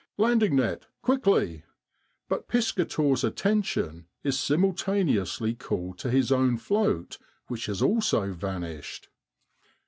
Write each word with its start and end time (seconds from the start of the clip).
'Landing 0.17 0.55
net, 0.55 0.87
quickly!' 1.03 1.63
but 2.27 2.47
Piscator's 2.47 3.23
attention 3.23 4.07
is 4.23 4.39
simultaneously 4.39 5.53
called 5.53 5.99
to 5.99 6.09
his 6.09 6.31
own 6.31 6.57
float, 6.57 7.19
which 7.49 7.67
has 7.67 7.83
also 7.83 8.33
vanished. 8.33 9.09